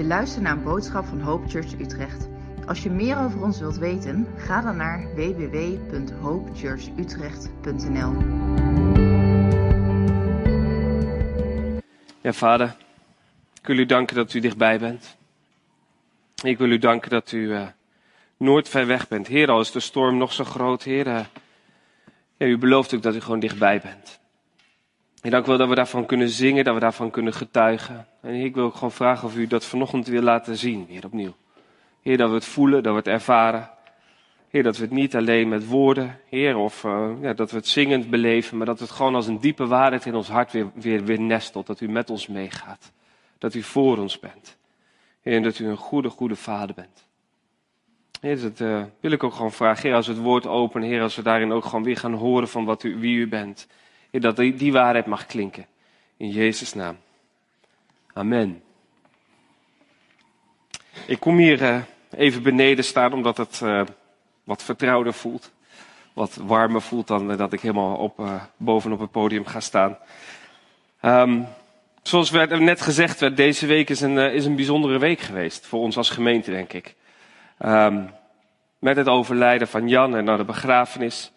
[0.00, 2.28] Je luistert naar een boodschap van Hope Church Utrecht.
[2.66, 8.12] Als je meer over ons wilt weten, ga dan naar www.hopechurchutrecht.nl.
[12.20, 12.76] Ja, vader,
[13.60, 15.16] ik wil u danken dat u dichtbij bent.
[16.42, 17.66] Ik wil u danken dat u uh,
[18.36, 19.26] nooit ver weg bent.
[19.26, 21.24] Heer, al is de storm nog zo groot, Heer, uh,
[22.36, 24.19] ja, u belooft ook dat u gewoon dichtbij bent.
[25.22, 28.06] En dank wel dat we daarvan kunnen zingen, dat we daarvan kunnen getuigen.
[28.20, 31.34] En ik wil ook gewoon vragen of u dat vanochtend wil laten zien, weer opnieuw.
[32.02, 33.70] Heer, dat we het voelen, dat we het ervaren.
[34.48, 37.68] Heer, dat we het niet alleen met woorden, Heer, of uh, ja, dat we het
[37.68, 41.04] zingend beleven, maar dat het gewoon als een diepe waarheid in ons hart weer, weer,
[41.04, 41.66] weer nestelt.
[41.66, 42.92] Dat u met ons meegaat.
[43.38, 44.56] Dat u voor ons bent.
[45.20, 47.06] Heer, en dat u een goede, goede vader bent.
[48.20, 49.82] Heer, dat uh, wil ik ook gewoon vragen.
[49.82, 52.48] Heer, als we het woord openen, Heer, als we daarin ook gewoon weer gaan horen
[52.48, 53.66] van wat u, wie u bent.
[54.10, 55.66] Dat die, waarheid mag klinken.
[56.16, 56.98] In Jezus' naam.
[58.12, 58.62] Amen.
[61.06, 61.82] Ik kom hier uh,
[62.16, 63.82] even beneden staan omdat het uh,
[64.44, 65.50] wat vertrouwder voelt.
[66.12, 69.98] Wat warmer voelt dan dat ik helemaal op, uh, bovenop het podium ga staan.
[71.02, 71.46] Um,
[72.02, 75.66] zoals werd, net gezegd werd, deze week is een, is een bijzondere week geweest.
[75.66, 76.94] Voor ons als gemeente, denk ik.
[77.58, 78.10] Um,
[78.78, 81.32] met het overlijden van Jan en naar de begrafenis.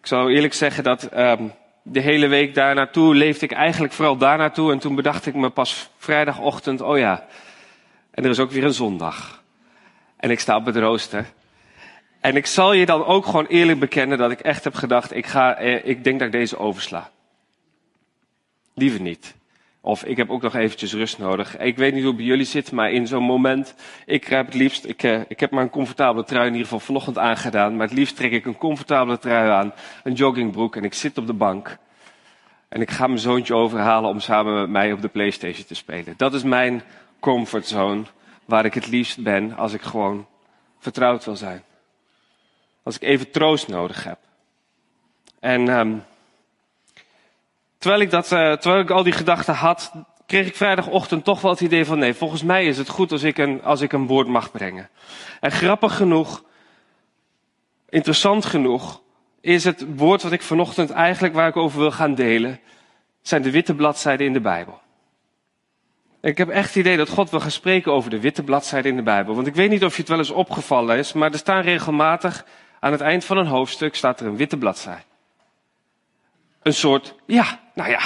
[0.00, 1.52] Ik zou eerlijk zeggen dat um,
[1.86, 4.72] de hele week daar naartoe leefde ik eigenlijk vooral daar naartoe.
[4.72, 7.26] En toen bedacht ik me pas vrijdagochtend, oh ja,
[8.10, 9.42] en er is ook weer een zondag.
[10.16, 11.26] En ik sta op het rooster.
[12.20, 15.26] En ik zal je dan ook gewoon eerlijk bekennen dat ik echt heb gedacht, ik,
[15.26, 17.10] ga, eh, ik denk dat ik deze oversla.
[18.74, 19.34] Liever niet.
[19.86, 21.58] Of ik heb ook nog eventjes rust nodig.
[21.58, 23.74] Ik weet niet hoe het bij jullie zit, maar in zo'n moment,
[24.06, 26.80] ik heb het liefst, ik, uh, ik heb maar een comfortabele trui in ieder geval
[26.80, 27.76] vanochtend aangedaan.
[27.76, 29.72] Maar het liefst trek ik een comfortabele trui aan,
[30.04, 31.78] een joggingbroek en ik zit op de bank.
[32.68, 36.14] En ik ga mijn zoontje overhalen om samen met mij op de Playstation te spelen.
[36.16, 36.82] Dat is mijn
[37.20, 38.02] comfortzone
[38.44, 40.26] waar ik het liefst ben als ik gewoon
[40.78, 41.62] vertrouwd wil zijn.
[42.82, 44.18] Als ik even troost nodig heb.
[45.40, 46.02] En um,
[47.84, 49.92] terwijl, ik dat, uh, terwijl ik al die gedachten had,
[50.26, 53.22] kreeg ik vrijdagochtend toch wel het idee van nee, volgens mij is het goed als
[53.22, 54.88] ik een, als ik een woord mag brengen.
[55.40, 56.44] En grappig genoeg,
[57.88, 59.02] interessant genoeg,
[59.40, 62.60] is het woord wat ik vanochtend eigenlijk waar ik over wil gaan delen,
[63.22, 64.80] zijn de witte bladzijden in de Bijbel.
[66.20, 68.96] Ik heb echt het idee dat God wil gaan spreken over de witte bladzijden in
[68.96, 69.34] de Bijbel.
[69.34, 72.44] Want ik weet niet of je het wel eens opgevallen is, maar er staan regelmatig
[72.80, 75.04] aan het eind van een hoofdstuk staat er een witte bladzij.
[76.64, 78.00] Een soort, ja, nou ja,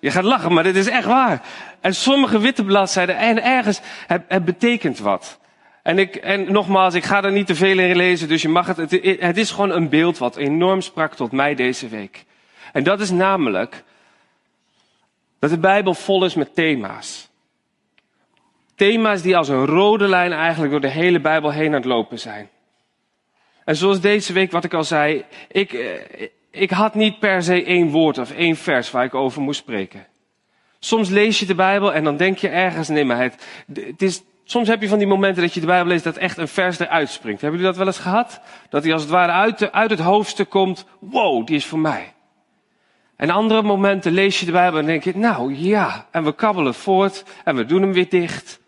[0.00, 1.42] je gaat lachen, maar dit is echt waar.
[1.80, 5.40] En sommige witte bladzijden, en ergens, het, het betekent wat.
[5.82, 8.66] En, ik, en nogmaals, ik ga er niet te veel in lezen, dus je mag
[8.66, 12.24] het, het, het is gewoon een beeld wat enorm sprak tot mij deze week.
[12.72, 13.84] En dat is namelijk
[15.38, 17.28] dat de Bijbel vol is met thema's.
[18.74, 22.18] Thema's die als een rode lijn eigenlijk door de hele Bijbel heen aan het lopen
[22.18, 22.48] zijn.
[23.64, 25.72] En zoals deze week wat ik al zei, ik,
[26.52, 30.06] ik had niet per se één woord of één vers waar ik over moest spreken.
[30.78, 34.22] Soms lees je de Bijbel en dan denk je ergens, nee maar het, het is,
[34.44, 36.78] soms heb je van die momenten dat je de Bijbel leest dat echt een vers
[36.78, 37.40] eruit springt.
[37.40, 38.40] Hebben jullie dat wel eens gehad?
[38.68, 41.78] Dat hij als het ware uit, de, uit het hoofdstuk komt, wow, die is voor
[41.78, 42.12] mij.
[43.16, 46.74] En andere momenten lees je de Bijbel en denk je, nou ja, en we kabbelen
[46.74, 48.60] voort en we doen hem weer dicht.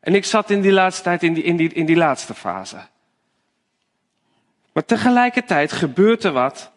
[0.00, 2.76] En ik zat in die laatste tijd in die, in die, in die laatste fase.
[4.72, 6.72] Maar tegelijkertijd gebeurt er wat,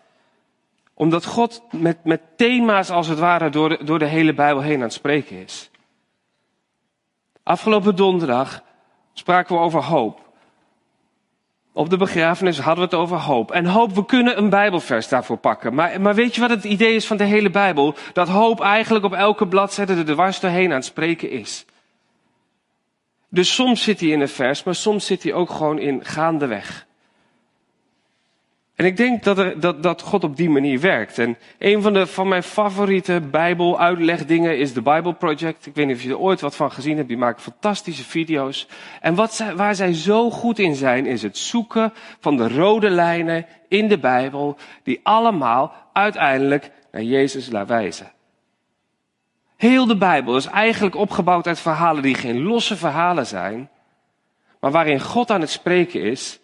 [0.93, 4.75] omdat God met, met thema's als het ware door de, door de hele Bijbel heen
[4.75, 5.71] aan het spreken is.
[7.43, 8.63] Afgelopen donderdag
[9.13, 10.21] spraken we over hoop.
[11.75, 13.51] Op de begrafenis hadden we het over hoop.
[13.51, 15.73] En hoop, we kunnen een Bijbelvers daarvoor pakken.
[15.73, 17.95] Maar, maar weet je wat het idee is van de hele Bijbel?
[18.13, 21.65] Dat hoop eigenlijk op elke bladzijde er dwars doorheen aan het spreken is.
[23.29, 26.85] Dus soms zit hij in een vers, maar soms zit hij ook gewoon in gaandeweg.
[28.83, 31.19] En ik denk dat, er, dat, dat God op die manier werkt.
[31.19, 35.65] En een van, de, van mijn favoriete Bijbel-uitlegdingen is de Bible Project.
[35.65, 37.07] Ik weet niet of je er ooit wat van gezien hebt.
[37.07, 38.67] Die maken fantastische video's.
[39.01, 43.45] En wat waar zij zo goed in zijn, is het zoeken van de rode lijnen
[43.67, 44.57] in de Bijbel.
[44.83, 48.11] Die allemaal uiteindelijk naar Jezus laten wijzen.
[49.57, 53.69] Heel de Bijbel is eigenlijk opgebouwd uit verhalen die geen losse verhalen zijn.
[54.59, 56.39] Maar waarin God aan het spreken is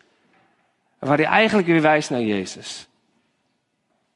[0.99, 2.87] Waar hij eigenlijk weer wijst naar Jezus.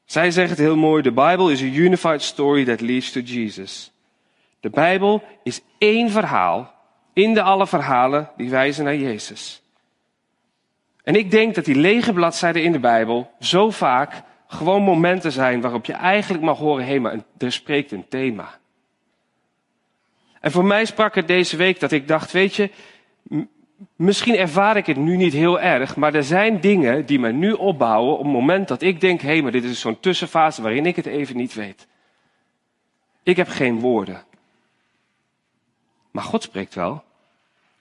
[0.04, 3.92] Zij zegt het heel mooi, de Bijbel is a unified story that leads to Jesus.
[4.60, 6.74] De Bijbel is één verhaal
[7.12, 9.62] in de alle verhalen die wijzen naar Jezus.
[11.04, 15.60] En ik denk dat die lege bladzijden in de Bijbel zo vaak gewoon momenten zijn
[15.60, 18.58] waarop je eigenlijk mag horen, hé, maar er spreekt een thema.
[20.40, 22.70] En voor mij sprak het deze week dat ik dacht, weet je,
[23.96, 27.52] misschien ervaar ik het nu niet heel erg, maar er zijn dingen die me nu
[27.52, 30.86] opbouwen op het moment dat ik denk, hé, hey, maar dit is zo'n tussenfase waarin
[30.86, 31.86] ik het even niet weet.
[33.22, 34.24] Ik heb geen woorden.
[36.10, 37.04] Maar God spreekt wel.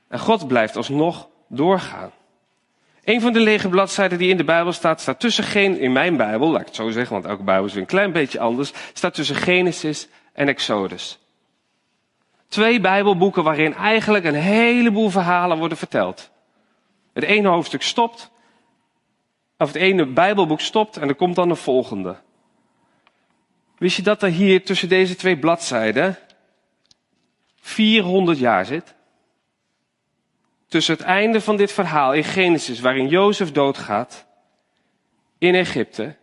[0.08, 2.12] En God blijft alsnog doorgaan.
[3.04, 6.18] Een van de lege bladzijden die in de Bijbel staat, staat tussen geen, in mijn
[6.18, 8.74] Bijbel, laat ik het zo zeggen, want elke Bijbel is weer een klein beetje anders,
[8.94, 11.23] staat tussen Genesis en Exodus.
[12.54, 16.32] Twee Bijbelboeken waarin eigenlijk een heleboel verhalen worden verteld.
[17.14, 18.32] Het ene hoofdstuk stopt,
[19.58, 22.16] of het ene Bijbelboek stopt en er komt dan de volgende.
[23.78, 26.18] Wist je dat er hier tussen deze twee bladzijden
[27.60, 28.96] 400 jaar zit?
[30.68, 34.26] Tussen het einde van dit verhaal in Genesis, waarin Jozef doodgaat,
[35.38, 36.16] in Egypte,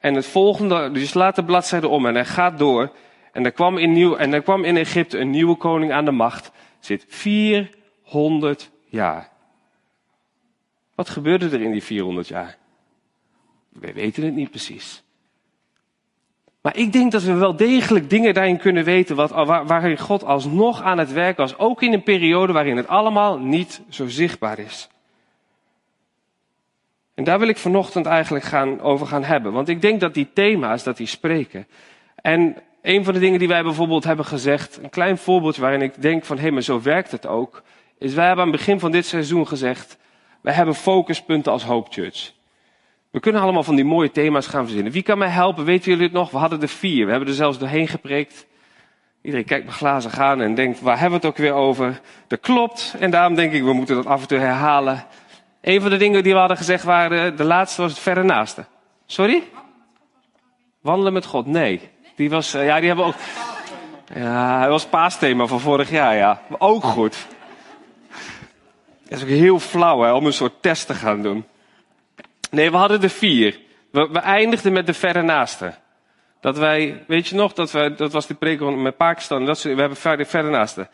[0.00, 2.92] en het volgende, dus slaat de bladzijde om en hij gaat door,
[3.32, 6.10] en er kwam in, nieuw, en er kwam in Egypte een nieuwe koning aan de
[6.10, 6.50] macht,
[6.80, 9.30] zit 400 jaar.
[10.94, 12.56] Wat gebeurde er in die 400 jaar?
[13.68, 15.02] We weten het niet precies.
[16.60, 19.30] Maar ik denk dat we wel degelijk dingen daarin kunnen weten wat,
[19.66, 21.58] waarin God alsnog aan het werk was.
[21.58, 24.88] Ook in een periode waarin het allemaal niet zo zichtbaar is.
[27.14, 29.52] En daar wil ik vanochtend eigenlijk gaan, over gaan hebben.
[29.52, 31.66] Want ik denk dat die thema's, dat die spreken.
[32.14, 36.02] En een van de dingen die wij bijvoorbeeld hebben gezegd, een klein voorbeeldje waarin ik
[36.02, 37.62] denk van hé, hey, maar zo werkt het ook.
[37.98, 39.98] Is wij hebben aan het begin van dit seizoen gezegd,
[40.40, 42.32] wij hebben focuspunten als Hope Church.
[43.10, 44.92] We kunnen allemaal van die mooie thema's gaan verzinnen.
[44.92, 45.64] Wie kan mij helpen?
[45.64, 46.30] Weten jullie het nog?
[46.30, 47.04] We hadden er vier.
[47.04, 48.46] We hebben er zelfs doorheen gepreekt.
[49.22, 52.00] Iedereen kijkt me glazen gaan en denkt, waar hebben we het ook weer over?
[52.26, 52.94] Dat klopt.
[52.98, 55.06] En daarom denk ik, we moeten dat af en toe herhalen.
[55.60, 58.64] Een van de dingen die we hadden gezegd waren, de laatste was het verre naaste.
[59.06, 59.42] Sorry?
[60.80, 61.46] Wandelen met God.
[61.46, 61.91] Nee.
[62.14, 63.14] Die was, eh, ja, die hebben ook.
[64.14, 66.42] Ja, hij was paasthema van vorig jaar, ja.
[66.58, 67.26] ook goed.
[69.08, 71.44] Dat is ook heel flauw, hè, om een soort test te gaan doen.
[72.50, 73.60] Nee, we hadden er vier.
[73.90, 75.74] We, eindigden met de verre naaste.
[76.40, 79.46] Dat wij, weet je nog, dat, we, dat was de preek met Pakistan.
[79.46, 80.88] Dat, we hebben verder, verre naaste.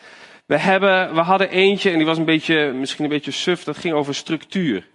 [0.47, 3.65] We, hebben, we hadden eentje en die was een beetje, misschien een beetje suf.
[3.65, 4.87] Dat ging over structuur.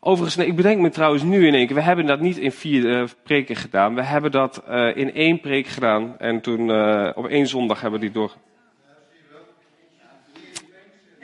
[0.00, 1.76] Overigens, nee, ik bedenk me trouwens nu in één keer.
[1.76, 3.94] We hebben dat niet in vier uh, preken gedaan.
[3.94, 6.18] We hebben dat uh, in één preek gedaan.
[6.18, 8.32] En toen uh, op één zondag hebben we die door.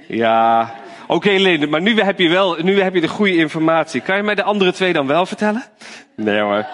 [0.09, 0.75] Ja,
[1.07, 4.01] Oké, okay, maar nu heb je wel, nu heb je de goede informatie.
[4.01, 5.65] Kan je mij de andere twee dan wel vertellen?
[6.17, 6.67] Nee hoor.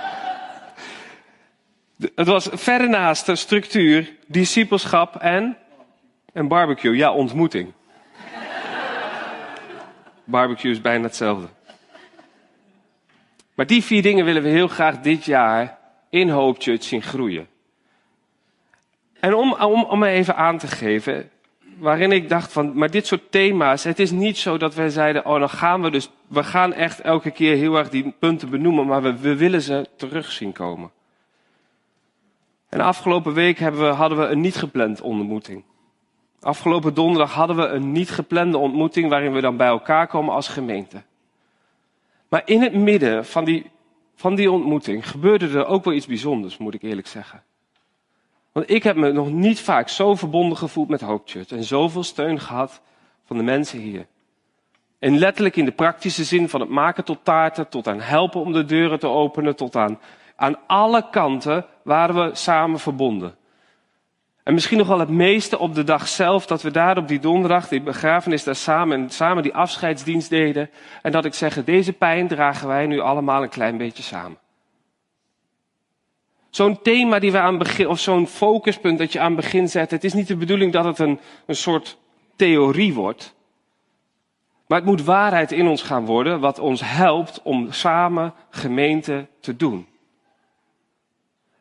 [2.15, 5.57] Het was verder naast de structuur, discipelschap en
[6.33, 6.97] een barbecue.
[6.97, 7.73] Ja, ontmoeting.
[10.25, 11.49] barbecue is bijna hetzelfde.
[13.61, 15.79] Maar die vier dingen willen we heel graag dit jaar
[16.11, 17.49] in Hope Church zien groeien.
[19.21, 21.31] En om, om, om even aan te geven,
[21.79, 25.27] waarin ik dacht van, maar dit soort thema's, het is niet zo dat wij zeiden,
[25.27, 28.87] oh dan gaan we dus, we gaan echt elke keer heel erg die punten benoemen,
[28.87, 30.91] maar we, we willen ze terug zien komen.
[32.69, 35.65] En afgelopen week hebben we, hadden we een niet gepland ontmoeting.
[36.41, 40.49] Afgelopen donderdag hadden we een niet geplande ontmoeting waarin we dan bij elkaar komen als
[40.49, 41.03] gemeente.
[42.31, 43.71] Maar in het midden van die,
[44.15, 47.43] van die ontmoeting gebeurde er ook wel iets bijzonders, moet ik eerlijk zeggen.
[48.53, 52.03] Want ik heb me nog niet vaak zo verbonden gevoeld met Hope Church en zoveel
[52.03, 52.81] steun gehad
[53.25, 54.07] van de mensen hier.
[54.99, 58.53] En letterlijk in de praktische zin van het maken tot taarten, tot aan helpen om
[58.53, 59.99] de deuren te openen, tot aan,
[60.37, 63.35] aan alle kanten waren we samen verbonden.
[64.45, 67.21] En misschien nog wel het meeste op de dag zelf, dat we daar op die
[67.21, 70.71] donderdag, die begrafenis daar samen, en samen die afscheidsdienst deden.
[71.03, 74.39] En dat ik zeg, deze pijn dragen wij nu allemaal een klein beetje samen.
[76.51, 79.91] Zo'n thema die we aan begin, of zo'n focuspunt dat je aan begin zet.
[79.91, 81.99] Het is niet de bedoeling dat het een, een soort
[82.37, 83.35] theorie wordt.
[84.67, 89.57] Maar het moet waarheid in ons gaan worden, wat ons helpt om samen gemeente te
[89.57, 89.87] doen.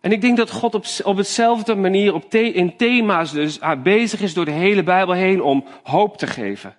[0.01, 4.21] En ik denk dat God op, op hetzelfde manier op in thema's dus ah, bezig
[4.21, 6.77] is door de hele Bijbel heen om hoop te geven.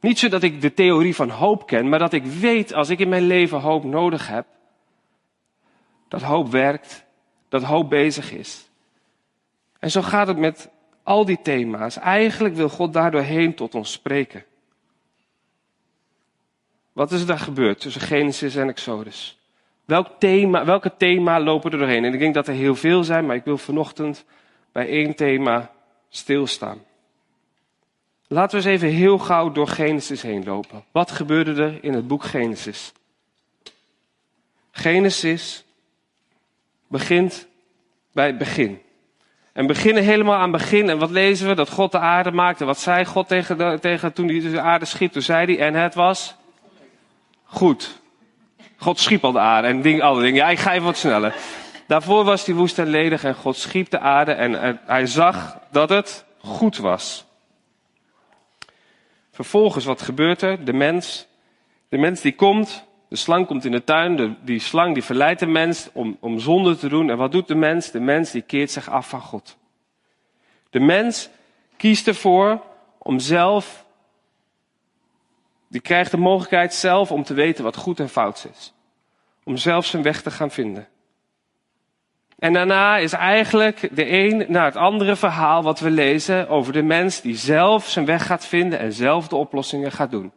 [0.00, 3.08] Niet zodat ik de theorie van hoop ken, maar dat ik weet als ik in
[3.08, 4.46] mijn leven hoop nodig heb,
[6.08, 7.04] dat hoop werkt,
[7.48, 8.68] dat hoop bezig is.
[9.78, 10.70] En zo gaat het met
[11.02, 11.98] al die thema's.
[11.98, 14.44] Eigenlijk wil God daardoorheen tot ons spreken.
[16.92, 19.41] Wat is er gebeurd tussen Genesis en Exodus?
[19.84, 22.04] Welk thema, welke thema lopen er doorheen?
[22.04, 24.24] En ik denk dat er heel veel zijn, maar ik wil vanochtend
[24.72, 25.70] bij één thema
[26.08, 26.82] stilstaan.
[28.26, 30.84] Laten we eens even heel gauw door Genesis heen lopen.
[30.92, 32.92] Wat gebeurde er in het boek Genesis?
[34.70, 35.64] Genesis
[36.86, 37.46] begint
[38.12, 38.80] bij het begin.
[39.52, 40.88] En beginnen helemaal aan het begin.
[40.88, 41.54] En wat lezen we?
[41.54, 42.64] Dat God de aarde maakte.
[42.64, 45.12] Wat zei God tegen, tegen toen hij de aarde schiep?
[45.12, 46.34] Toen zei hij, en het was
[47.44, 48.01] goed.
[48.82, 50.36] God schiep al de aarde en ding, alle dingen.
[50.36, 51.34] Ja, ik ga even wat sneller.
[51.86, 56.24] Daarvoor was die woestijn ledig en God schiep de aarde en hij zag dat het
[56.38, 57.24] goed was.
[59.30, 60.64] Vervolgens, wat gebeurt er?
[60.64, 61.26] De mens,
[61.88, 65.40] de mens die komt, de slang komt in de tuin, de, die slang die verleidt
[65.40, 67.10] de mens om, om zonde te doen.
[67.10, 67.90] En wat doet de mens?
[67.90, 69.56] De mens die keert zich af van God.
[70.70, 71.28] De mens
[71.76, 72.62] kiest ervoor
[72.98, 73.81] om zelf,
[75.72, 78.72] die krijgt de mogelijkheid zelf om te weten wat goed en fout is.
[79.44, 80.88] Om zelf zijn weg te gaan vinden.
[82.38, 86.82] En daarna is eigenlijk de een naar het andere verhaal wat we lezen over de
[86.82, 90.32] mens die zelf zijn weg gaat vinden en zelf de oplossingen gaat doen.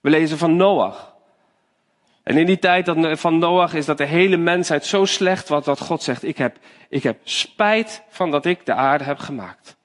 [0.00, 1.14] We lezen van Noach.
[2.22, 5.80] En in die tijd van Noach is dat de hele mensheid zo slecht was dat
[5.80, 6.56] God zegt, ik heb,
[6.88, 9.76] ik heb spijt van dat ik de aarde heb gemaakt.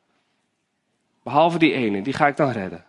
[1.24, 2.86] Behalve die ene, die ga ik dan redden.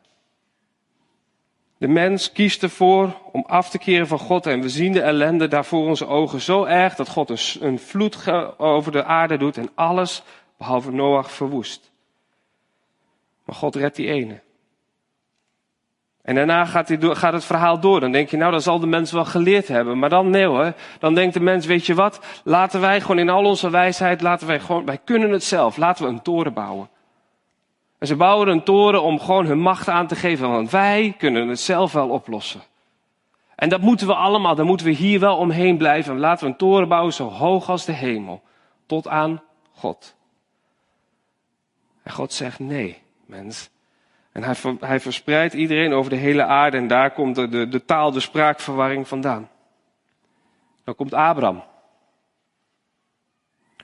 [1.78, 5.48] De mens kiest ervoor om af te keren van God en we zien de ellende
[5.48, 8.28] daar voor onze ogen zo erg dat God een, vloed
[8.58, 10.22] over de aarde doet en alles
[10.58, 11.92] behalve Noach verwoest.
[13.44, 14.40] Maar God redt die ene.
[16.22, 18.00] En daarna gaat, gaat, het verhaal door.
[18.00, 19.98] Dan denk je, nou, dat zal de mens wel geleerd hebben.
[19.98, 20.72] Maar dan nee hoor.
[20.98, 22.20] Dan denkt de mens, weet je wat?
[22.44, 25.76] Laten wij gewoon in al onze wijsheid, laten wij gewoon, wij kunnen het zelf.
[25.76, 26.88] Laten we een toren bouwen.
[28.04, 31.48] En ze bouwen een toren om gewoon hun macht aan te geven, want wij kunnen
[31.48, 32.60] het zelf wel oplossen.
[33.54, 36.18] En dat moeten we allemaal, daar moeten we hier wel omheen blijven.
[36.18, 38.42] Laten we een toren bouwen zo hoog als de hemel,
[38.86, 39.42] tot aan
[39.72, 40.16] God.
[42.02, 43.70] En God zegt nee, mens.
[44.32, 48.10] En hij, hij verspreidt iedereen over de hele aarde en daar komt de, de taal,
[48.10, 49.48] de spraakverwarring vandaan.
[50.84, 51.62] Dan komt Abraham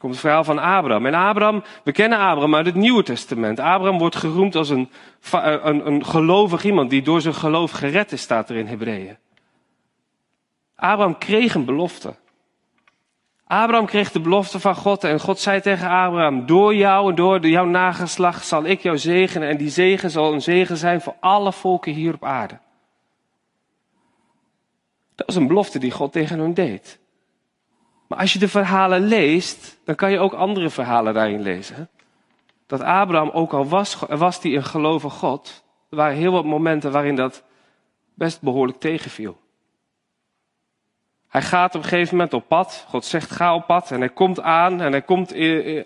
[0.00, 1.06] komt het verhaal van Abraham.
[1.06, 3.58] En Abraham, we kennen Abraham uit het Nieuwe Testament.
[3.58, 4.90] Abraham wordt geroemd als een,
[5.30, 9.16] eh, een, een gelovig iemand die door zijn geloof gered is, staat er in Hebreeën.
[10.76, 12.14] Abraham kreeg een belofte.
[13.46, 17.46] Abraham kreeg de belofte van God en God zei tegen Abraham, door jou en door
[17.46, 21.52] jouw nageslacht zal ik jou zegenen en die zegen zal een zegen zijn voor alle
[21.52, 22.58] volken hier op aarde.
[25.14, 26.98] Dat was een belofte die God tegen hem deed.
[28.10, 31.88] Maar als je de verhalen leest, dan kan je ook andere verhalen daarin lezen.
[32.66, 36.92] Dat Abraham, ook al was, was hij een gelovig God, er waren heel wat momenten
[36.92, 37.42] waarin dat
[38.14, 39.40] best behoorlijk tegenviel.
[41.28, 42.84] Hij gaat op een gegeven moment op pad.
[42.88, 43.90] God zegt ga op pad.
[43.90, 45.34] En hij komt aan en hij komt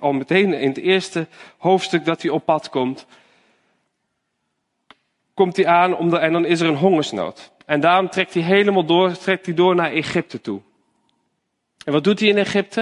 [0.00, 1.26] al meteen in het eerste
[1.58, 3.06] hoofdstuk dat hij op pad komt.
[5.34, 7.52] Komt hij aan om en dan is er een hongersnood.
[7.66, 10.60] En daarom trekt hij helemaal door, trekt hij door naar Egypte toe.
[11.84, 12.80] En wat doet hij in Egypte?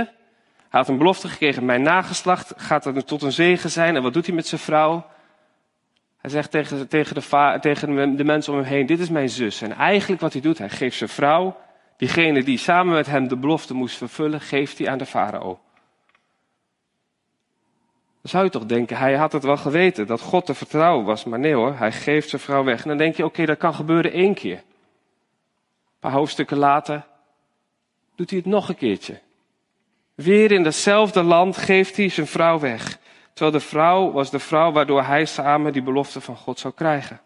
[0.69, 3.97] Hij had een belofte gekregen, mijn nageslacht gaat er tot een zegen zijn.
[3.97, 5.07] En wat doet hij met zijn vrouw?
[6.19, 9.63] Hij zegt tegen, tegen, de, tegen de mensen om hem heen, dit is mijn zus.
[9.63, 11.57] En eigenlijk wat hij doet, hij geeft zijn vrouw,
[11.97, 15.61] diegene die samen met hem de belofte moest vervullen, geeft hij aan de farao.
[18.23, 21.25] Dan zou je toch denken, hij had het wel geweten, dat God te vertrouwen was.
[21.25, 22.83] Maar nee hoor, hij geeft zijn vrouw weg.
[22.83, 24.57] En dan denk je, oké, dat kan gebeuren één keer.
[24.57, 27.07] Een paar hoofdstukken later,
[28.23, 29.21] doet hij het nog een keertje.
[30.15, 32.99] Weer in datzelfde land geeft hij zijn vrouw weg.
[33.33, 37.21] Terwijl de vrouw was de vrouw waardoor hij samen die belofte van God zou krijgen.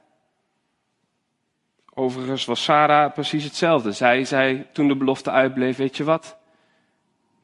[1.95, 3.93] Overigens was Sarah precies hetzelfde.
[3.93, 6.37] Zij zei toen de belofte uitbleef, weet je wat?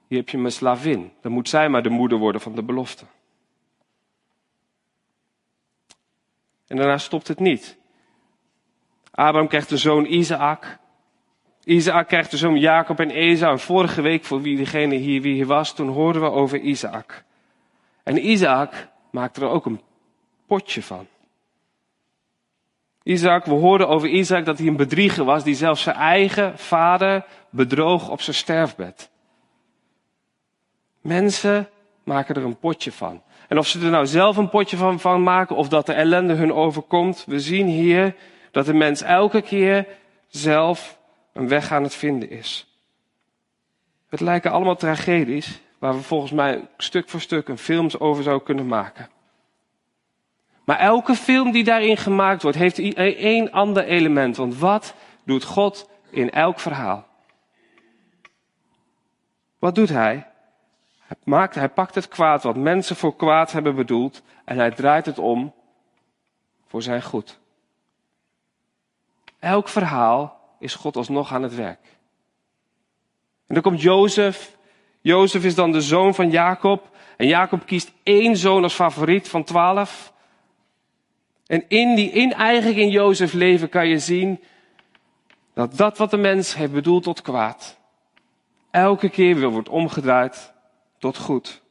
[0.06, 1.12] Hier heb je mijn slavin.
[1.20, 3.04] Dan moet zij maar de moeder worden van de belofte.
[6.66, 7.78] En daarna stopt het niet.
[9.10, 10.80] Abraham krijgt de zoon Isaac.
[11.64, 13.58] Isaac krijgt de zoon Jacob en Esau.
[13.58, 17.24] Vorige week, voor wie degene hier wie hier was, toen hoorden we over Isaac.
[18.02, 19.80] En Isaac maakte er ook een
[20.46, 21.06] potje van.
[23.02, 27.24] Isaac, we hoorden over Isaac dat hij een bedrieger was, die zelfs zijn eigen vader
[27.50, 29.10] bedroog op zijn sterfbed.
[31.00, 31.68] Mensen
[32.04, 33.22] maken er een potje van.
[33.48, 36.52] En of ze er nou zelf een potje van maken, of dat de ellende hun
[36.52, 38.14] overkomt, we zien hier
[38.50, 39.86] dat de mens elke keer
[40.28, 40.98] zelf
[41.32, 42.66] een weg aan het vinden is.
[44.08, 48.44] Het lijken allemaal tragedies waar we volgens mij stuk voor stuk een films over zouden
[48.44, 49.08] kunnen maken.
[50.64, 54.36] Maar elke film die daarin gemaakt wordt, heeft één ander element.
[54.36, 57.06] Want wat doet God in elk verhaal?
[59.58, 60.26] Wat doet hij?
[60.98, 65.06] Hij, maakt, hij pakt het kwaad wat mensen voor kwaad hebben bedoeld en hij draait
[65.06, 65.54] het om
[66.66, 67.38] voor zijn goed.
[69.38, 71.80] Elk verhaal is God alsnog aan het werk.
[73.46, 74.56] En dan komt Jozef.
[75.00, 76.90] Jozef is dan de zoon van Jacob.
[77.16, 80.12] En Jacob kiest één zoon als favoriet van twaalf.
[81.46, 84.40] En in, die, eigenlijk in Jozef leven kan je zien
[85.54, 87.78] dat dat wat de mens heeft bedoeld tot kwaad,
[88.70, 90.52] elke keer weer wordt omgedraaid
[90.98, 91.62] tot goed.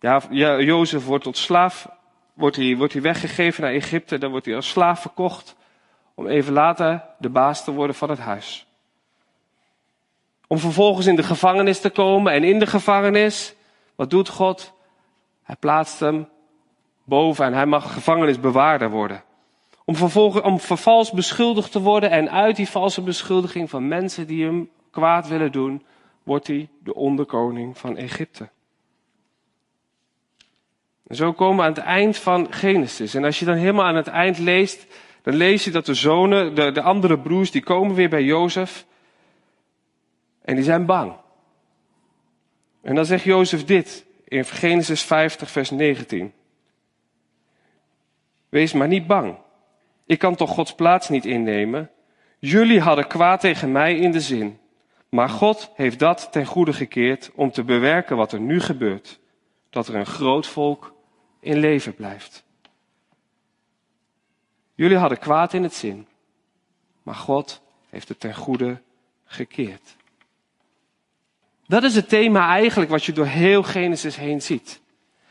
[0.00, 0.22] Ja,
[0.58, 1.88] Jozef wordt tot slaaf,
[2.34, 5.56] wordt hij, wordt hij weggegeven naar Egypte, dan wordt hij als slaaf verkocht,
[6.20, 8.66] om even later de baas te worden van het huis.
[10.46, 13.54] Om vervolgens in de gevangenis te komen en in de gevangenis,
[13.94, 14.72] wat doet God?
[15.42, 16.28] Hij plaatst hem
[17.04, 19.22] boven en hij mag gevangenisbewaarder worden.
[19.84, 24.44] Om vervolgens om vervals beschuldigd te worden en uit die valse beschuldiging van mensen die
[24.44, 25.84] hem kwaad willen doen,
[26.22, 28.48] wordt hij de onderkoning van Egypte.
[31.06, 33.14] En zo komen we aan het eind van Genesis.
[33.14, 34.86] En als je dan helemaal aan het eind leest,
[35.22, 38.86] dan lees je dat de zonen, de, de andere broers, die komen weer bij Jozef.
[40.42, 41.12] En die zijn bang.
[42.82, 46.32] En dan zegt Jozef dit in Genesis 50, vers 19.
[48.48, 49.36] Wees maar niet bang.
[50.06, 51.90] Ik kan toch Gods plaats niet innemen?
[52.38, 54.58] Jullie hadden kwaad tegen mij in de zin.
[55.08, 59.20] Maar God heeft dat ten goede gekeerd om te bewerken wat er nu gebeurt.
[59.70, 60.94] Dat er een groot volk
[61.40, 62.44] in leven blijft.
[64.80, 66.06] Jullie hadden kwaad in het zin.
[67.02, 67.60] Maar God
[67.90, 68.80] heeft het ten goede
[69.24, 69.96] gekeerd.
[71.66, 74.80] Dat is het thema eigenlijk wat je door heel Genesis heen ziet.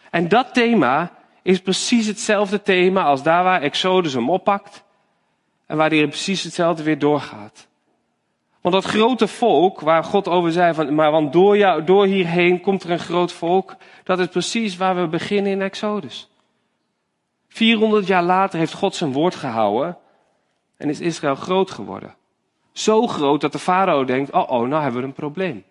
[0.10, 4.84] En dat thema is precies hetzelfde thema als daar waar Exodus hem oppakt.
[5.65, 7.68] En waar hij precies hetzelfde weer doorgaat.
[8.62, 12.62] Want dat grote volk, waar God over zei, van, maar want door, jou, door hierheen
[12.62, 16.28] komt er een groot volk, dat is precies waar we beginnen in Exodus.
[17.50, 19.98] 400 jaar later heeft God zijn woord gehouden
[20.77, 22.15] en is Israël groot geworden.
[22.72, 25.63] Zo groot dat de farao denkt, oh oh, nou hebben we een probleem.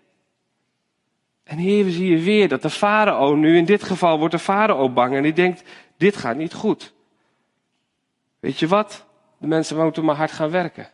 [1.44, 4.90] En hier zie je weer dat de farao nu, in dit geval wordt de farao
[4.90, 5.62] bang en die denkt,
[5.96, 6.94] dit gaat niet goed.
[8.40, 9.06] Weet je wat?
[9.38, 10.90] De mensen moeten maar hard gaan werken.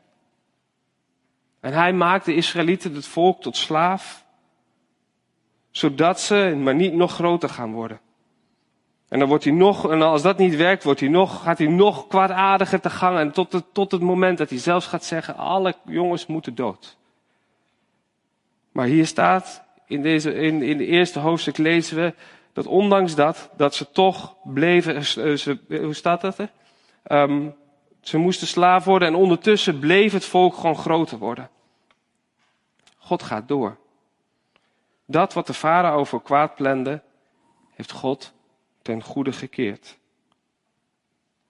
[1.61, 4.25] En hij maakt de Israëlieten, het volk, tot slaaf.
[5.71, 8.01] Zodat ze maar niet nog groter gaan worden.
[9.09, 11.67] En dan wordt hij nog, en als dat niet werkt, wordt hij nog, gaat hij
[11.67, 13.19] nog kwaadaardiger te gang.
[13.19, 16.97] En tot het, tot het moment dat hij zelfs gaat zeggen, alle jongens moeten dood.
[18.73, 22.15] Maar hier staat, in, deze, in, in de eerste hoofdstuk lezen we
[22.53, 26.51] dat ondanks dat, dat ze toch bleven, eh, hoe staat dat er?
[27.09, 27.55] Um,
[28.01, 31.51] ze moesten slaaf worden en ondertussen bleef het volk gewoon groter worden.
[32.97, 33.77] God gaat door.
[35.07, 37.03] Dat wat de farao voor kwaad plande,
[37.75, 38.33] heeft God
[38.85, 39.99] ten goede gekeerd.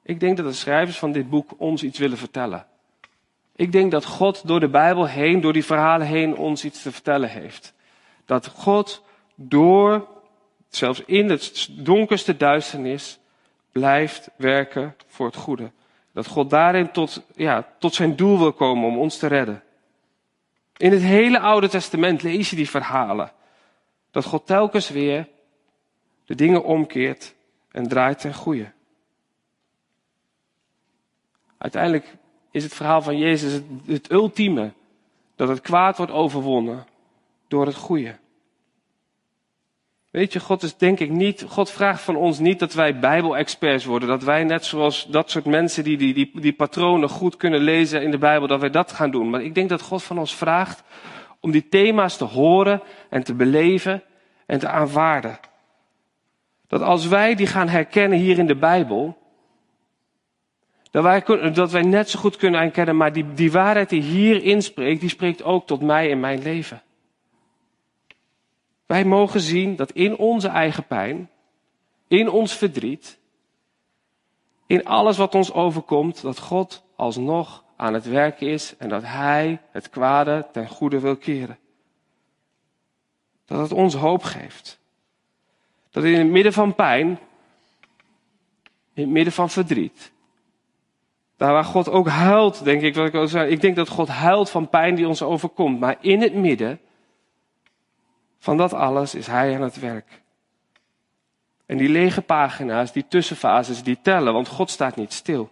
[0.03, 2.67] Ik denk dat de schrijvers van dit boek ons iets willen vertellen.
[3.57, 6.93] Ik denk dat God door de Bijbel heen, door die verhalen heen, ons iets te
[6.93, 7.75] vertellen heeft.
[8.25, 10.09] Dat God door,
[10.69, 13.19] zelfs in het donkerste duisternis,
[13.73, 15.71] blijft werken voor het goede.
[16.13, 19.63] Dat God daarin tot, ja, tot zijn doel wil komen om ons te redden.
[20.77, 23.33] In het hele Oude Testament lees je die verhalen.
[24.11, 25.29] Dat God telkens weer
[26.25, 27.35] de dingen omkeert
[27.71, 28.73] en draait ten goede.
[31.59, 32.17] Uiteindelijk
[32.51, 34.73] is het verhaal van Jezus het, het ultieme.
[35.37, 36.87] Dat het kwaad wordt overwonnen
[37.49, 38.17] door het goede.
[40.11, 43.85] Weet je, God is denk ik niet, God vraagt van ons niet dat wij Bijbelexperts
[43.85, 44.09] worden.
[44.09, 48.03] Dat wij net zoals dat soort mensen die, die, die, die patronen goed kunnen lezen
[48.03, 49.31] in de Bijbel, dat wij dat gaan doen.
[49.31, 50.83] Maar ik denk dat God van ons vraagt
[51.41, 54.03] om die thema's te horen en te beleven
[54.47, 55.39] en te aanvaarden.
[56.67, 59.19] Dat als wij die gaan herkennen hier in de Bijbel,
[60.91, 64.63] dat wij, dat wij net zo goed kunnen herkennen, maar die, die waarheid die hierin
[64.63, 66.83] spreekt, die spreekt ook tot mij in mijn leven.
[68.87, 71.31] Wij mogen zien dat in onze eigen pijn,
[72.09, 73.19] in ons verdriet,
[74.67, 79.61] in alles wat ons overkomt, dat God alsnog aan het werken is en dat Hij
[79.71, 81.59] het kwade ten goede wil keren.
[83.45, 84.81] Dat het ons hoop geeft.
[85.95, 87.07] Dat in het midden van pijn,
[88.95, 90.13] in het midden van verdriet,
[91.37, 94.51] daar waar God ook huilt, denk ik, wat ik al ik denk dat God huilt
[94.51, 96.81] van pijn die ons overkomt, maar in het midden
[98.39, 100.23] van dat alles is hij aan het werk.
[101.67, 105.51] En die lege pagina's, die tussenfases, die tellen, want God staat niet stil.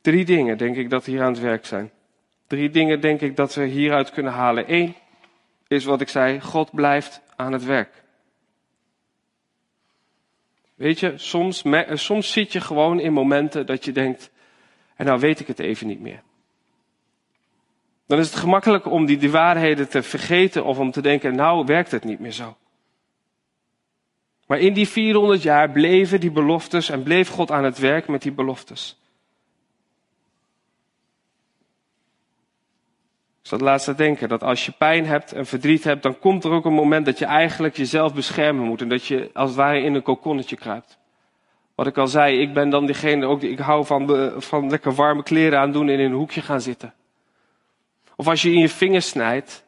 [0.00, 1.90] Drie dingen denk ik dat hier aan het werk zijn.
[2.46, 4.72] Drie dingen denk ik dat we hieruit kunnen halen.
[4.72, 4.94] Eén
[5.68, 8.03] is wat ik zei, God blijft aan het werk.
[10.74, 14.30] Weet je, soms, soms zit je gewoon in momenten dat je denkt,
[14.96, 16.22] en nou weet ik het even niet meer.
[18.06, 21.64] Dan is het gemakkelijk om die, die waarheden te vergeten of om te denken, nou
[21.66, 22.56] werkt het niet meer zo.
[24.46, 28.22] Maar in die 400 jaar bleven die beloftes en bleef God aan het werk met
[28.22, 29.03] die beloftes.
[33.44, 36.50] Ik zat laatst denken dat als je pijn hebt en verdriet hebt, dan komt er
[36.50, 39.82] ook een moment dat je eigenlijk jezelf beschermen moet en dat je als het ware
[39.82, 40.98] in een kokonnetje kruipt.
[41.74, 45.22] Wat ik al zei, ik ben dan degene, ook, ik hou van, van lekker warme
[45.22, 46.94] kleren aandoen en in een hoekje gaan zitten.
[48.16, 49.64] Of als je in je vinger snijdt,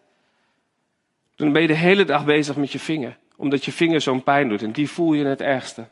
[1.35, 3.19] dan ben je de hele dag bezig met je vinger.
[3.37, 5.89] Omdat je vinger zo'n pijn doet en die voel je het ergste.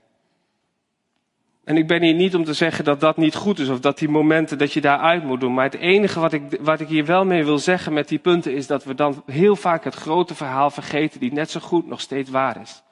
[1.64, 3.98] En ik ben hier niet om te zeggen dat dat niet goed is of dat
[3.98, 5.54] die momenten dat je daaruit moet doen.
[5.54, 8.54] Maar het enige wat ik, wat ik hier wel mee wil zeggen met die punten
[8.54, 12.00] is dat we dan heel vaak het grote verhaal vergeten die net zo goed nog
[12.00, 12.82] steeds waar is.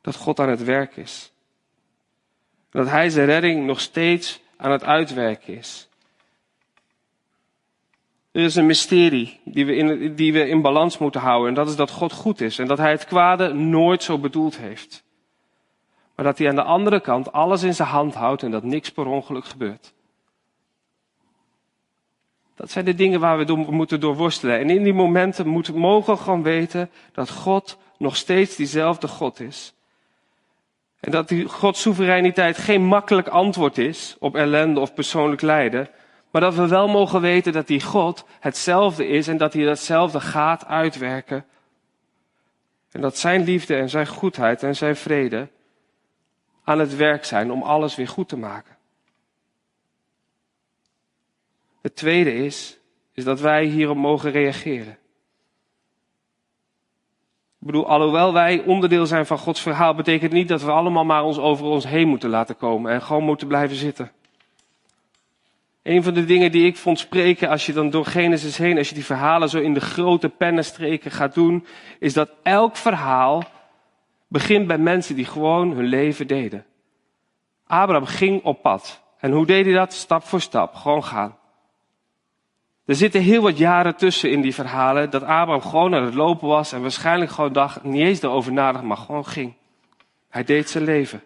[0.00, 1.32] Dat God aan het werk is.
[2.70, 5.88] Dat Hij zijn redding nog steeds aan het uitwerken is.
[8.32, 11.48] Er is een mysterie die we, in, die we in balans moeten houden.
[11.48, 12.58] En dat is dat God goed is.
[12.58, 15.08] En dat Hij het kwade nooit zo bedoeld heeft.
[16.20, 18.90] Maar dat Hij aan de andere kant alles in zijn hand houdt en dat niks
[18.90, 19.92] per ongeluk gebeurt.
[22.56, 24.58] Dat zijn de dingen waar we door, moeten doorworstelen.
[24.58, 29.40] En in die momenten moeten, mogen we gewoon weten dat God nog steeds diezelfde God
[29.40, 29.74] is.
[31.00, 35.88] En dat die Gods soevereiniteit geen makkelijk antwoord is op ellende of persoonlijk lijden.
[36.30, 40.20] Maar dat we wel mogen weten dat die God hetzelfde is en dat hij datzelfde
[40.20, 41.44] gaat uitwerken.
[42.90, 45.48] En dat zijn liefde en zijn goedheid en zijn vrede
[46.64, 48.76] aan het werk zijn om alles weer goed te maken.
[51.82, 52.78] Het tweede is,
[53.12, 54.98] is dat wij hierop mogen reageren.
[57.60, 61.24] Ik bedoel, alhoewel wij onderdeel zijn van Gods verhaal, betekent niet dat we allemaal maar
[61.24, 64.12] ons over ons heen moeten laten komen en gewoon moeten blijven zitten.
[65.82, 68.88] Een van de dingen die ik vond spreken als je dan door Genesis heen, als
[68.88, 71.66] je die verhalen zo in de grote pennenstreken gaat doen,
[71.98, 73.44] is dat elk verhaal
[74.30, 76.66] begint bij mensen die gewoon hun leven deden.
[77.66, 79.02] Abraham ging op pad.
[79.18, 79.92] En hoe deed hij dat?
[79.92, 81.38] Stap voor stap, gewoon gaan.
[82.84, 86.48] Er zitten heel wat jaren tussen in die verhalen dat Abraham gewoon aan het lopen
[86.48, 89.54] was en waarschijnlijk gewoon dacht, niet eens erover nadacht, maar gewoon ging.
[90.28, 91.22] Hij deed zijn leven.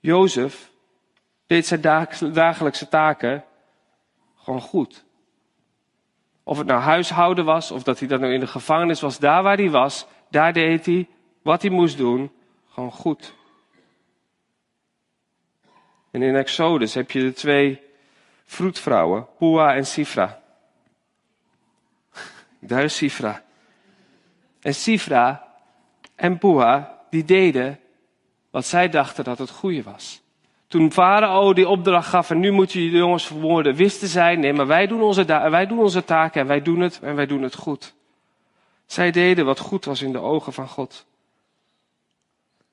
[0.00, 0.70] Jozef
[1.46, 1.80] deed zijn
[2.32, 3.44] dagelijkse taken
[4.36, 5.04] gewoon goed.
[6.42, 9.42] Of het nou huishouden was, of dat hij dan nou in de gevangenis was, daar
[9.42, 11.08] waar hij was, daar deed hij
[11.46, 12.30] wat hij moest doen,
[12.72, 13.34] gewoon goed.
[16.10, 17.80] En in Exodus heb je de twee
[18.44, 20.42] vroedvrouwen, Pua en Sifra.
[22.58, 23.44] Daar is Sifra.
[24.60, 25.54] En Sifra
[26.14, 27.80] en Pua, die deden
[28.50, 30.22] wat zij dachten dat het goede was.
[30.66, 34.52] Toen Farao die opdracht gaf en nu moet je de jongens vermoorden, wisten zij, nee,
[34.52, 37.42] maar wij doen, onze wij doen onze taken en wij doen het en wij doen
[37.42, 37.94] het goed.
[38.86, 41.05] Zij deden wat goed was in de ogen van God.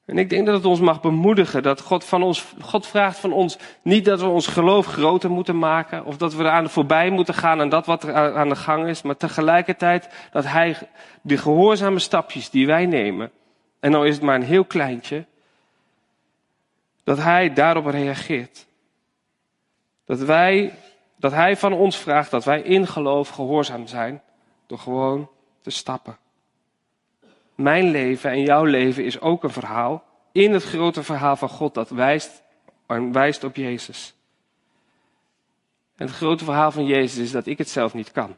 [0.06, 3.32] En ik denk dat het ons mag bemoedigen dat God, van ons, God vraagt van
[3.34, 7.34] ons niet dat we ons geloof groter moeten maken of dat we eraan voorbij moeten
[7.34, 10.78] gaan aan dat wat er aan de gang is, maar tegelijkertijd dat Hij
[11.22, 13.32] de gehoorzame stapjes die wij nemen,
[13.80, 15.26] en nou is het maar een heel kleintje,
[17.04, 18.66] dat Hij daarop reageert.
[20.06, 20.74] Dat, wij,
[21.16, 24.22] dat Hij van ons vraagt dat wij in geloof gehoorzaam zijn
[24.68, 25.30] door gewoon
[25.62, 26.18] te stappen.
[27.56, 31.74] Mijn leven en jouw leven is ook een verhaal in het grote verhaal van God
[31.74, 32.44] dat wijst,
[33.12, 34.16] wijst op Jezus.
[35.96, 38.36] En het grote verhaal van Jezus is dat ik het zelf niet kan.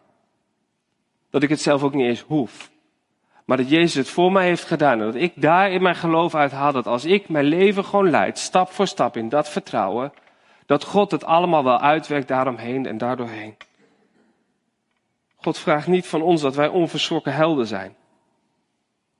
[1.29, 2.71] Dat ik het zelf ook niet eens hoef.
[3.45, 4.99] Maar dat Jezus het voor mij heeft gedaan.
[4.99, 8.09] En dat ik daar in mijn geloof uit haal dat als ik mijn leven gewoon
[8.09, 10.13] leid, stap voor stap in dat vertrouwen,
[10.65, 13.55] dat God het allemaal wel uitwerkt daaromheen en daardoorheen.
[15.35, 17.95] God vraagt niet van ons dat wij onverschrokken helden zijn.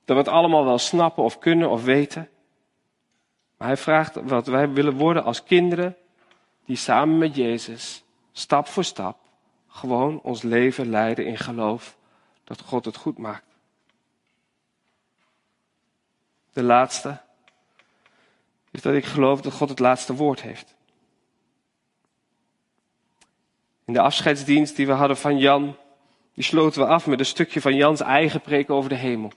[0.06, 2.28] Dat we het allemaal wel snappen of kunnen of weten.
[3.56, 5.96] Maar hij vraagt wat wij willen worden als kinderen
[6.64, 9.18] die samen met Jezus, stap voor stap,
[9.68, 11.96] gewoon ons leven leiden in geloof
[12.44, 13.54] dat God het goed maakt.
[16.52, 17.20] De laatste
[18.70, 20.74] is dat ik geloof dat God het laatste woord heeft.
[23.84, 25.76] In de afscheidsdienst die we hadden van Jan,
[26.34, 29.32] die sloten we af met een stukje van Jans eigen preek over de hemel.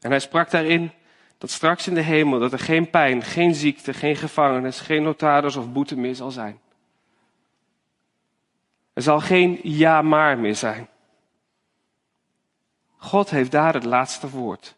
[0.00, 0.92] En hij sprak daarin
[1.38, 5.56] dat straks in de hemel dat er geen pijn, geen ziekte, geen gevangenis, geen notaris
[5.56, 6.60] of boete meer zal zijn.
[8.92, 10.88] Er zal geen ja maar meer zijn.
[12.96, 14.76] God heeft daar het laatste woord.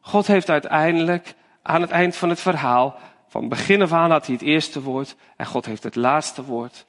[0.00, 4.34] God heeft uiteindelijk aan het eind van het verhaal, van begin af aan had hij
[4.34, 6.86] het eerste woord en God heeft het laatste woord.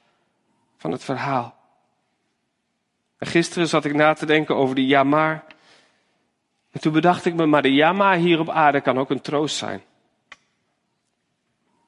[0.76, 1.54] van het verhaal.
[3.18, 5.44] En gisteren zat ik na te denken over die ja maar.
[6.72, 9.20] En toen bedacht ik me, maar de ja maar hier op aarde kan ook een
[9.20, 9.82] troost zijn.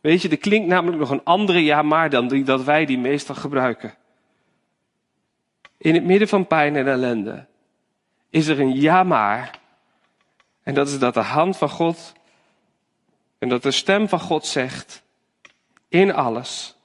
[0.00, 2.98] Weet je, er klinkt namelijk nog een andere ja maar dan die dat wij die
[2.98, 3.94] meestal gebruiken.
[5.76, 7.46] In het midden van pijn en ellende
[8.30, 9.58] is er een ja maar.
[10.62, 12.12] En dat is dat de hand van God
[13.38, 15.02] en dat de stem van God zegt
[15.88, 16.76] in alles.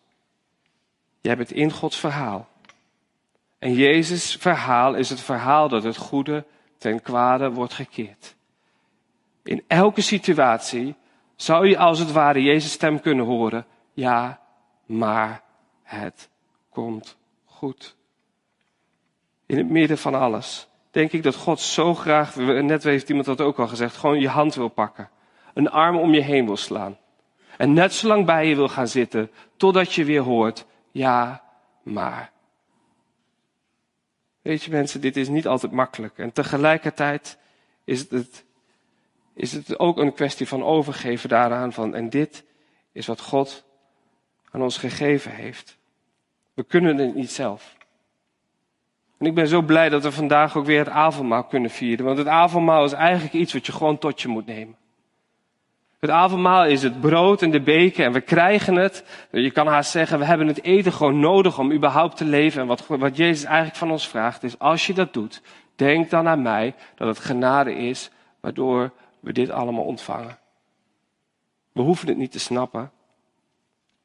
[1.22, 2.48] Jij bent in Gods verhaal.
[3.60, 6.46] En Jezus' verhaal is het verhaal dat het goede
[6.80, 8.36] ten kwade wordt gekeerd.
[9.44, 10.96] In elke situatie
[11.36, 13.66] zou je als het ware Jezus' stem kunnen horen.
[13.94, 14.42] Ja,
[14.86, 15.42] maar
[15.84, 16.30] het
[16.70, 17.96] komt goed.
[19.46, 23.42] In het midden van alles denk ik dat God zo graag, net heeft iemand dat
[23.42, 25.10] ook al gezegd, gewoon je hand wil pakken.
[25.54, 26.98] Een arm om je heen wil slaan.
[27.58, 31.44] En net zo lang bij je wil gaan zitten, totdat je weer hoort, ja,
[31.84, 32.32] maar.
[34.50, 36.18] Weet je mensen, dit is niet altijd makkelijk.
[36.18, 37.38] En tegelijkertijd
[37.84, 38.46] is het,
[39.34, 42.44] is het ook een kwestie van overgeven daaraan van, en dit
[42.92, 43.66] is wat God
[44.52, 45.78] aan ons gegeven heeft.
[46.54, 47.76] We kunnen het niet zelf.
[49.18, 52.06] En ik ben zo blij dat we vandaag ook weer het avondmaal kunnen vieren.
[52.06, 54.78] Want het avondmaal is eigenlijk iets wat je gewoon tot je moet nemen.
[56.00, 59.04] Het avondmaal is het brood en de beker en we krijgen het.
[59.32, 62.62] Je kan haast zeggen, we hebben het eten gewoon nodig om überhaupt te leven.
[62.62, 65.42] En wat, wat Jezus eigenlijk van ons vraagt is, als je dat doet,
[65.76, 68.10] denk dan aan mij dat het genade is
[68.40, 70.38] waardoor we dit allemaal ontvangen.
[71.72, 72.92] We hoeven het niet te snappen.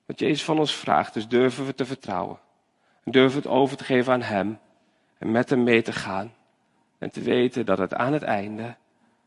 [0.06, 2.38] Wat Jezus van ons vraagt, dus durven we te vertrouwen.
[3.04, 4.58] En durven het over te geven aan Hem.
[5.18, 6.34] En met Hem mee te gaan.
[6.98, 8.76] En te weten dat het aan het einde,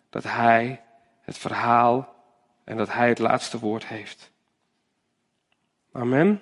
[0.10, 0.82] dat Hij
[1.22, 2.16] het verhaal
[2.68, 4.32] en dat Hij het laatste woord heeft.
[5.92, 6.42] Amen.